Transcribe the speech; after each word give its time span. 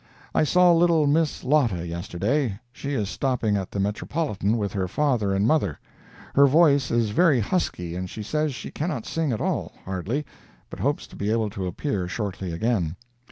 I 0.33 0.45
saw 0.45 0.73
little 0.73 1.05
Miss 1.05 1.43
Lotta 1.43 1.85
yesterday. 1.85 2.57
She 2.71 2.95
is 2.95 3.07
stopping 3.07 3.55
at 3.55 3.69
the 3.69 3.79
Metropolitan 3.79 4.57
with 4.57 4.73
her 4.73 4.87
father 4.87 5.31
and 5.31 5.45
mother. 5.47 5.79
Her 6.33 6.47
voice 6.47 6.89
is 6.89 7.11
very 7.11 7.39
husky 7.39 7.93
and 7.95 8.09
she 8.09 8.23
says 8.23 8.55
she 8.55 8.71
cannot 8.71 9.05
sing 9.05 9.31
at 9.31 9.41
all, 9.41 9.73
hardly, 9.85 10.25
but 10.71 10.79
hopes 10.79 11.05
to 11.05 11.15
be 11.15 11.29
able 11.31 11.51
to 11.51 11.67
appear 11.67 12.07
shortly 12.07 12.51
again. 12.51 12.95